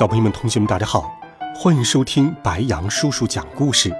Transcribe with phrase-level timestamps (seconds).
[0.00, 1.14] 小朋友们、同学们，大家好，
[1.54, 3.94] 欢迎收听白羊叔叔讲故事。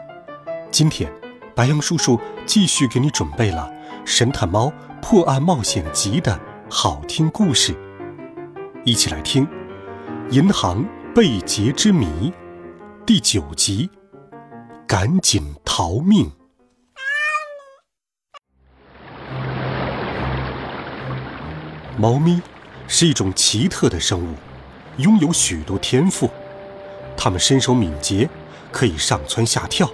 [0.71, 1.13] 今天，
[1.55, 3.71] 白羊叔叔继续给你准备了
[4.07, 4.73] 《神探猫
[5.03, 7.77] 破案冒险集》的好听故事，
[8.83, 9.47] 一起来听
[10.31, 10.83] 《银行
[11.15, 12.07] 被劫之谜》
[13.05, 13.91] 第九集：
[14.87, 16.33] 赶紧逃命！
[21.99, 22.41] 猫咪
[22.89, 24.35] 是一种奇特的生物。
[25.01, 26.31] 拥有许多天赋，
[27.17, 28.29] 它们身手敏捷，
[28.71, 29.87] 可以上蹿下跳；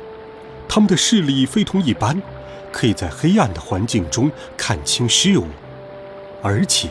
[0.69, 2.20] 它们的视力非同一般，
[2.72, 5.47] 可以在黑暗的环境中看清事物，
[6.42, 6.91] 而且，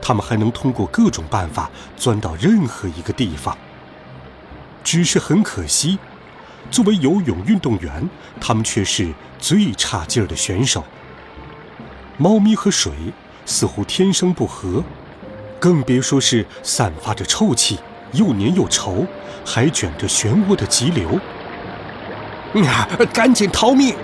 [0.00, 3.56] 它们还能通过各种办法钻到任何一个地方。
[4.82, 5.98] 只是很可惜，
[6.70, 8.08] 作为游泳运动员，
[8.40, 10.84] 它们却是最差劲儿的选手。
[12.16, 12.92] 猫咪和水
[13.46, 14.84] 似乎天生不合。
[15.64, 17.78] 更别说是散发着臭气、
[18.12, 19.06] 又黏又稠，
[19.46, 21.18] 还卷着漩涡的急流。
[22.66, 22.86] 啊！
[23.14, 23.96] 赶紧逃命！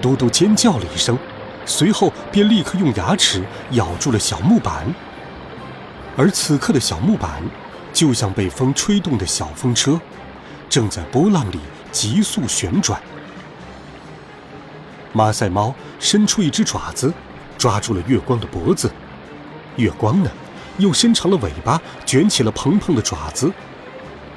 [0.00, 1.18] 嘟嘟尖叫了一声，
[1.66, 4.86] 随后便立刻用牙齿咬住了小木板。
[6.16, 7.42] 而此刻的小木板，
[7.92, 10.00] 就像被风吹动的小风车，
[10.70, 11.60] 正在波浪里
[11.92, 12.98] 急速旋转。
[15.12, 17.12] 马赛猫伸出一只爪子，
[17.58, 18.90] 抓住了月光的脖子。
[19.76, 20.30] 月光呢？
[20.78, 23.52] 又伸长了尾巴，卷起了鹏鹏的爪子，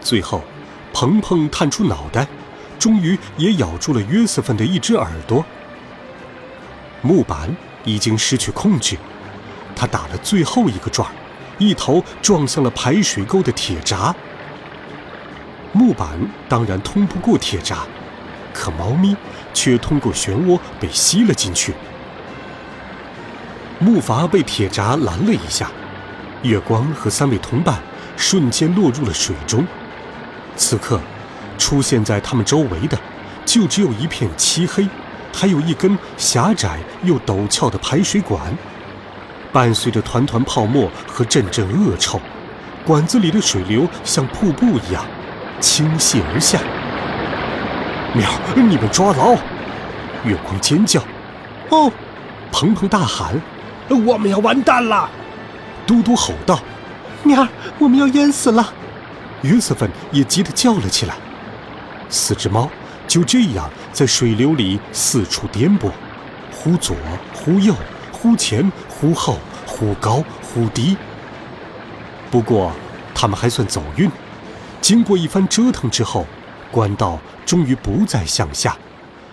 [0.02, 0.42] 最后，
[0.94, 2.28] 鹏鹏探出脑袋，
[2.78, 5.44] 终于也咬住了约瑟芬的一只耳朵。
[7.02, 8.98] 木板已经失去控制，
[9.76, 11.10] 他打了最后一个转，
[11.58, 14.16] 一头撞向了排水沟的铁闸。
[15.72, 17.80] 木板当然通不过铁闸，
[18.54, 19.16] 可猫咪
[19.54, 21.74] 却通过漩涡被吸了进去。
[23.78, 25.72] 木筏被铁闸拦了一下。
[26.44, 27.80] 月光和三位同伴
[28.16, 29.66] 瞬间落入了水中。
[30.56, 31.00] 此刻，
[31.58, 32.98] 出现在他们周围的
[33.46, 34.88] 就只有一片漆黑，
[35.34, 38.42] 还有一根狭窄又陡峭的排水管，
[39.52, 42.20] 伴随着团团泡沫和阵阵恶臭，
[42.86, 45.06] 管子里的水流像瀑布一样
[45.60, 46.60] 倾泻而下。
[48.14, 48.30] 喵！
[48.56, 49.34] 你们抓牢！
[50.26, 51.02] 月光尖叫。
[51.70, 51.92] 哦！
[52.52, 53.40] 鹏鹏大喊
[54.08, 55.08] ：“我们要完蛋了！”
[55.90, 56.62] 嘟嘟吼道
[57.26, 58.72] ：“喵儿，我们要淹死了！”
[59.42, 61.16] 约瑟芬也急得叫了起来。
[62.10, 62.70] 四只猫
[63.08, 65.90] 就这样在水流里四处颠簸，
[66.52, 66.96] 忽左
[67.34, 67.74] 忽右，
[68.12, 70.96] 忽前忽后，忽高忽低。
[72.30, 72.72] 不过，
[73.16, 74.12] 它们还算走运。
[74.80, 76.28] 经过一番折腾之后，
[76.70, 77.18] 管道
[77.48, 78.78] 终于不再向下，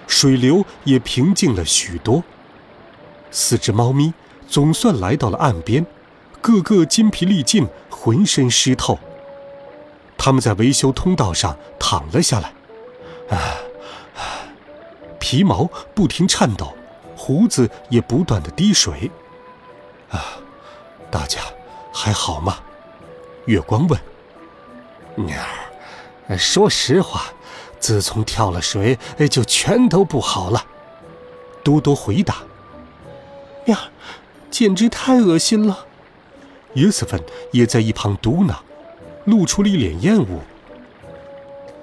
[0.06, 2.24] 水流也平静了许多。
[3.30, 4.14] 四只猫咪
[4.48, 5.84] 总算来到了岸边。
[6.40, 8.98] 个个筋疲力尽，浑身湿透。
[10.16, 12.52] 他们在维修通道上躺了下来，
[13.36, 13.58] 啊，
[15.18, 16.74] 皮毛不停颤抖，
[17.16, 19.10] 胡子也不断的滴水。
[20.10, 20.38] 啊，
[21.10, 21.40] 大家
[21.92, 22.58] 还好吗？
[23.44, 24.00] 月光问。
[25.16, 25.36] 鸟
[26.28, 27.24] 儿，说实话，
[27.78, 28.98] 自从跳了水，
[29.30, 30.64] 就全都不好了。
[31.62, 32.36] 多多回答。
[33.66, 33.90] 呀，
[34.50, 35.85] 简直太恶心了。
[36.76, 37.20] 约瑟芬
[37.50, 38.54] 也在一旁嘟囔，
[39.24, 40.40] 露出了一脸厌恶。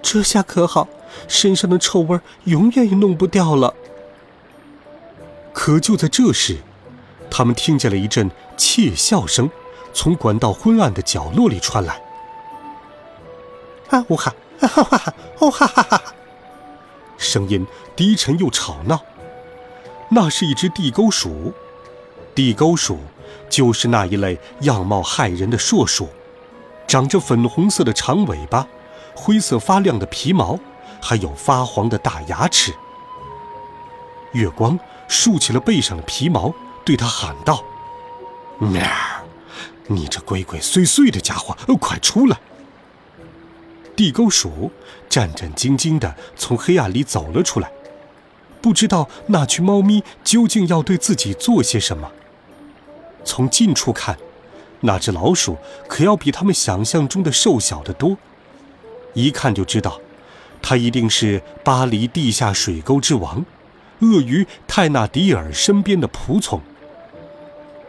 [0.01, 0.87] 这下可好，
[1.27, 3.73] 身上的臭味永远也弄不掉了。
[5.51, 6.57] 可就在这时，
[7.29, 9.49] 他们听见了一阵窃笑声，
[9.93, 12.01] 从管道昏暗的角落里传来。
[13.89, 16.13] 啊呜哈，哈哈哈，哦哈哈哈哈！
[17.17, 17.65] 声音
[17.95, 18.99] 低沉又吵闹。
[20.09, 21.53] 那是一只地沟鼠，
[22.35, 22.99] 地沟鼠。
[23.49, 26.09] 就是那一类样貌骇人的硕鼠，
[26.87, 28.67] 长着粉红色的长尾巴，
[29.13, 30.59] 灰色发亮的皮毛，
[30.99, 32.73] 还有发黄的大牙齿。
[34.31, 36.51] 月光竖起了背上的皮毛，
[36.83, 37.63] 对他喊道
[38.57, 38.81] ：“喵，
[39.85, 42.39] 你这鬼鬼祟祟的家伙，快出来！”
[43.95, 44.71] 地沟鼠
[45.07, 47.71] 战战兢兢地从黑暗里走了出来，
[48.63, 52.09] 不知道那群猫咪究竟要对自己做些什么。
[53.23, 54.17] 从近处看，
[54.81, 58.17] 那只老鼠可要比他们想象中的瘦小得多，
[59.13, 59.99] 一看就知道，
[60.61, 63.45] 它一定是巴黎地下水沟之王，
[63.99, 66.61] 鳄鱼泰纳迪尔身边的仆从。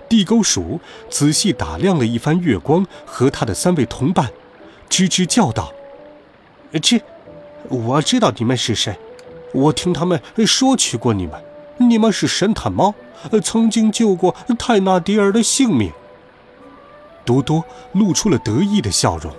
[0.09, 4.31] 地沟鼠仔细打量了一番月光和他的三位同伴，
[4.89, 5.73] 吱吱叫道
[6.81, 7.01] ：“这，
[7.69, 8.97] 我知道你们是谁，
[9.53, 11.43] 我听他们说起过你们，
[11.79, 12.95] 你们是神探猫，
[13.31, 15.93] 呃曾经救过泰纳迪尔的性命。”
[17.25, 19.33] 多多露出了得意的笑容。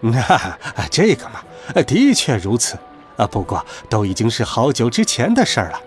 [0.00, 0.58] 那
[0.90, 1.42] 这个嘛，
[1.86, 2.78] 的确如此
[3.16, 3.26] 啊。
[3.26, 5.80] 不过都已经是好久之前的事儿了。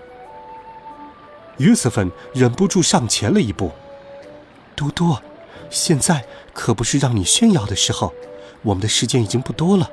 [1.58, 3.72] 约瑟芬忍不住上前了一步。
[4.76, 5.22] 多多，
[5.70, 8.12] 现在可不是让你炫耀的时候，
[8.64, 9.90] 我们的时间已经不多了。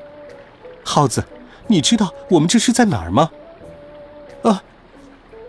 [0.83, 1.23] 耗子，
[1.67, 3.31] 你知道我们这是在哪儿吗？
[4.43, 4.63] 啊！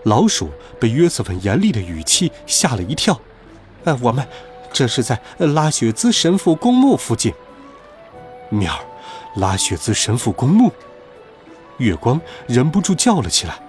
[0.03, 0.50] 老鼠
[0.80, 3.19] 被约瑟芬严厉的语气吓了一跳。
[3.83, 4.27] 呃，我们
[4.71, 7.33] 这是在拉雪兹神父公墓附近。
[8.50, 8.80] 喵儿，
[9.36, 10.71] 拉雪兹神父公墓。
[11.77, 13.59] 月光忍不住叫了起来。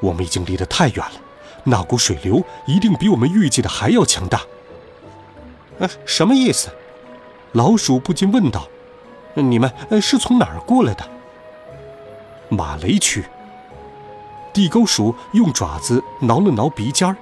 [0.00, 1.20] 我们已经离得太远了，
[1.64, 4.42] 那股水流一定比我们预计的还要强大。
[5.78, 6.68] 呃，什么意思？
[7.52, 8.68] 老鼠不禁问道
[9.34, 11.04] ：“你们是从哪儿过来的？”
[12.48, 13.24] 马雷区。
[14.58, 17.16] 地沟鼠用爪子挠了挠鼻尖儿。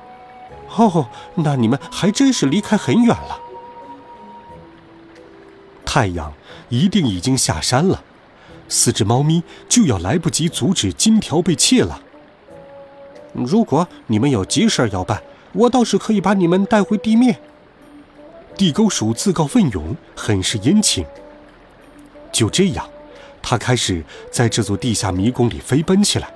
[0.74, 3.38] 哦，那你们还真是离开很远了。
[5.84, 6.32] 太阳
[6.70, 8.02] 一定已经下山了，
[8.70, 12.00] 四只猫咪就要来不及阻止金条被窃了。
[13.34, 15.22] 如果你们有急事要办，
[15.52, 17.38] 我倒是可以把你们带回地面。
[18.56, 21.04] 地沟鼠自告奋勇，很是殷勤。
[22.32, 22.88] 就这样，
[23.42, 26.30] 他开始在这座地下迷宫里飞奔起来。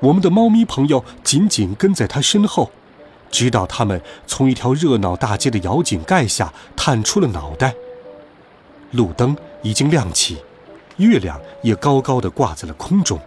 [0.00, 2.70] 我们的猫咪朋友紧紧跟在他身后，
[3.30, 7.74] 直到他们从一条热闹大街的窨井盖下探出了脑袋。
[8.90, 10.38] 路灯已经亮起，
[10.98, 13.18] 月亮也高高的挂在了空中。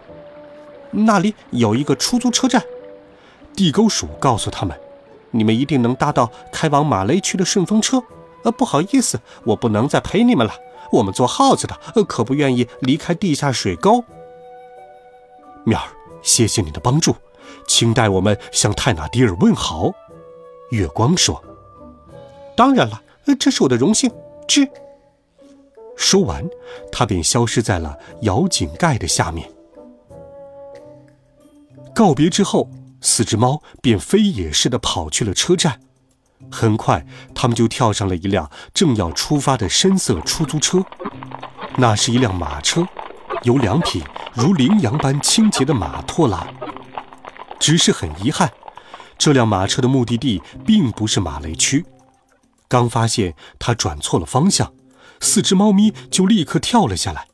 [0.90, 2.62] 那里有一个出租车站，
[3.54, 4.78] 地沟鼠告诉他们。
[5.30, 8.02] 你们一定能搭到开往马雷区的顺风车。
[8.44, 10.54] 呃，不好意思，我不能再陪你们了。
[10.90, 14.02] 我们做耗子的，呃，可不愿意离开地下水沟。
[15.64, 15.84] 面儿，
[16.22, 17.14] 谢谢你的帮助，
[17.66, 19.90] 请代我们向泰纳迪尔问好。
[20.70, 21.42] 月光说
[22.56, 23.02] ：“当然了，
[23.38, 24.10] 这是我的荣幸。”
[24.46, 24.68] 吱。
[25.96, 26.48] 说完，
[26.92, 29.50] 他便消失在了窨井盖的下面。
[31.94, 32.68] 告别之后。
[33.00, 35.80] 四只猫便飞也似的跑去了车站，
[36.50, 40.84] 很快，他们就跳上了一辆正要出发的深色出租车。
[41.76, 42.84] 那是一辆马车，
[43.42, 44.02] 由两匹
[44.34, 46.46] 如羚羊般清洁的马拖拉。
[47.58, 48.50] 只是很遗憾，
[49.16, 51.84] 这辆马车的目的地并不是马雷区。
[52.68, 54.72] 刚发现它转错了方向，
[55.20, 57.26] 四只猫咪就立刻跳了下来，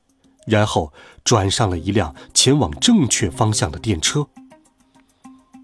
[0.46, 0.92] 然后
[1.24, 4.26] 转上了一辆前往正确方向的电车。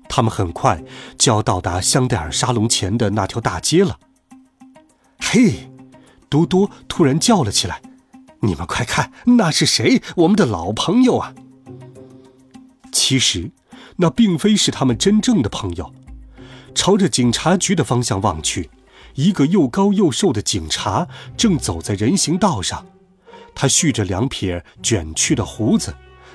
[0.09, 0.83] 他们很快
[1.17, 3.99] 就要到达香戴尔沙龙前的那条大街了。
[5.21, 5.71] 嘿，
[6.29, 7.81] 多多突然叫了起来
[8.41, 10.03] ：“你们快看，那是谁？
[10.17, 11.35] 我们的老朋友啊！”
[12.93, 13.51] 其实，
[13.97, 15.93] 那并非是他们真正的朋友。
[16.75, 18.71] 朝着警察局的方向望去，
[19.15, 21.07] 一个又高又瘦的警察
[21.37, 22.87] 正走在人行道上。
[23.55, 25.95] 他蓄着两撇卷曲的胡子，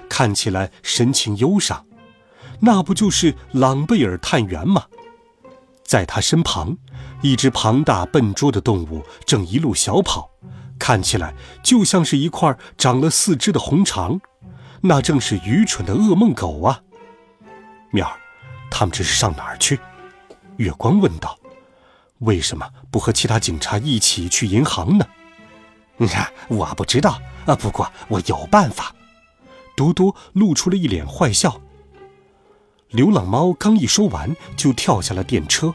[0.10, 1.86] 看起来神情忧伤。
[2.60, 4.84] 那不就是朗贝尔探员吗？
[5.84, 6.78] 在他身旁，
[7.22, 10.30] 一只庞大笨拙的动物正一路小跑，
[10.78, 14.20] 看起来就像是一块长了四肢的红肠。
[14.82, 16.82] 那正是愚蠢的噩梦狗啊！
[17.92, 18.14] 面儿，
[18.70, 19.80] 他们这是上哪儿去？
[20.58, 21.38] 月光问道。
[22.20, 25.06] 为什么不和其他警察一起去银行呢？
[25.98, 27.56] 你看，我不知道啊。
[27.56, 28.94] 不过我有办法。
[29.76, 31.60] 多多露出了一脸坏笑。
[32.90, 35.74] 流浪猫刚一说完，就跳下了电车，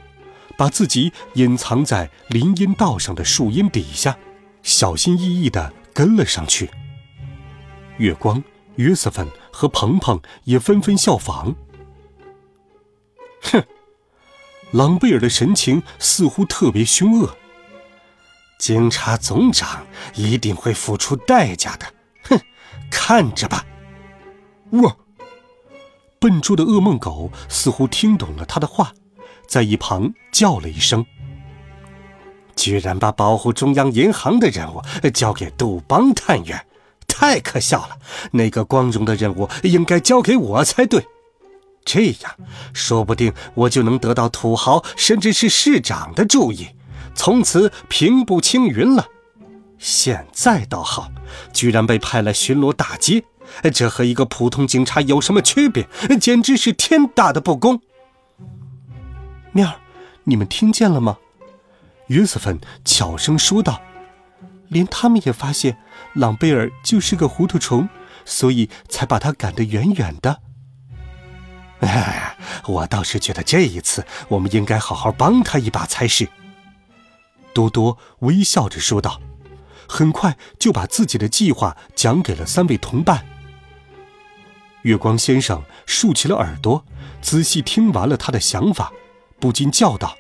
[0.57, 4.17] 把自己隐藏在林荫道上的树荫底下，
[4.63, 6.71] 小心翼翼地跟了上去。
[7.99, 8.43] 月光、
[8.77, 11.55] 约瑟芬和鹏鹏也纷纷效仿。
[13.43, 13.63] 哼，
[14.73, 17.37] 朗贝尔的神情似乎特别凶恶。
[18.59, 21.87] 警察总长一定会付出代价的。
[22.25, 22.41] 哼，
[22.91, 23.65] 看着吧。
[24.71, 24.97] 我。
[26.19, 28.93] 笨拙的噩梦狗似乎听懂了他的话，
[29.49, 31.07] 在一旁叫了一声
[32.61, 34.83] ：“居然把保护中央银行的任务
[35.15, 36.63] 交给杜邦探员，
[37.09, 37.97] 太可笑了！
[38.33, 41.07] 那个光荣的任务应该交给我才对。
[41.87, 42.37] 这样，
[42.75, 46.69] 说不定我就能得到土豪甚至是市长的注意，
[47.15, 49.09] 从此平步青云了。
[49.79, 51.09] 现在倒好，
[51.55, 53.25] 居然被派来巡逻大街，
[53.73, 55.89] 这和一个普通警察有什么区别？
[56.21, 57.81] 简直是天大的不公！
[59.53, 59.77] 面儿，
[60.25, 61.17] 你们听见了吗？
[62.11, 63.81] 约瑟芬悄声说道
[64.69, 65.79] ：“连他们也发现，
[66.15, 67.89] 朗贝尔就是个糊涂虫，
[68.25, 70.41] 所以才把他赶得远远的。”
[71.81, 72.37] 哎，
[72.67, 76.29] 我倒是觉得这一次我们应该好好帮他一把才是。
[77.55, 79.21] 多多微笑着说道，
[79.89, 83.25] 很快就把自己的计划讲给了三位同伴。
[84.83, 86.85] 月光先生竖起了耳朵，
[87.23, 88.93] 仔细听完了他的想法，
[89.39, 90.17] 不禁叫道：“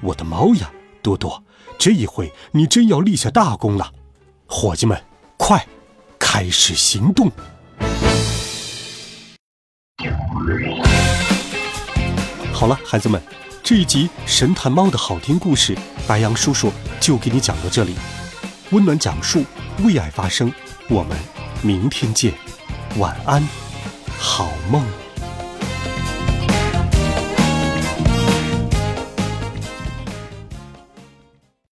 [0.00, 0.70] 我的猫呀，
[1.06, 1.40] 多多，
[1.78, 3.92] 这一回你真要立下大功了！
[4.44, 5.00] 伙计们，
[5.36, 5.64] 快，
[6.18, 7.30] 开始行动！”
[12.52, 13.22] 好了，孩子们，
[13.62, 17.94] 这一集《神探猫》的好听故事，白羊叔叔就给你讲到这里。
[18.72, 19.44] 温暖讲述，
[19.84, 20.52] 为爱发声。
[20.88, 21.16] 我们
[21.62, 22.34] 明天见，
[22.96, 23.48] 晚安，
[24.18, 24.84] 好梦。